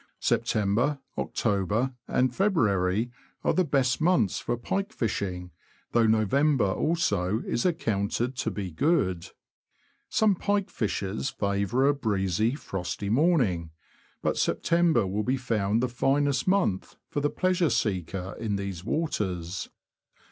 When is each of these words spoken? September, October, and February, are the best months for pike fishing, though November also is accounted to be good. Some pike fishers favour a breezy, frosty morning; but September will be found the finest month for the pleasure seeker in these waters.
September, 0.19 0.97
October, 1.15 1.93
and 2.07 2.33
February, 2.35 3.11
are 3.43 3.53
the 3.53 3.63
best 3.63 4.01
months 4.01 4.39
for 4.39 4.57
pike 4.57 4.91
fishing, 4.91 5.51
though 5.91 6.07
November 6.07 6.65
also 6.71 7.37
is 7.45 7.67
accounted 7.67 8.35
to 8.35 8.49
be 8.49 8.71
good. 8.71 9.29
Some 10.09 10.33
pike 10.33 10.71
fishers 10.71 11.29
favour 11.29 11.85
a 11.87 11.93
breezy, 11.93 12.55
frosty 12.55 13.11
morning; 13.11 13.69
but 14.23 14.39
September 14.39 15.05
will 15.05 15.21
be 15.21 15.37
found 15.37 15.83
the 15.83 15.87
finest 15.87 16.47
month 16.47 16.95
for 17.07 17.21
the 17.21 17.29
pleasure 17.29 17.69
seeker 17.69 18.35
in 18.39 18.55
these 18.55 18.83
waters. 18.83 19.69